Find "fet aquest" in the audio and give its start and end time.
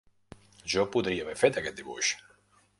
1.45-1.81